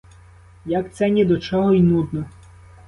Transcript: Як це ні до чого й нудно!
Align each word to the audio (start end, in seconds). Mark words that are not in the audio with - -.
Як 0.65 0.93
це 0.93 1.09
ні 1.09 1.25
до 1.25 1.37
чого 1.39 1.73
й 1.73 1.81
нудно! 1.81 2.25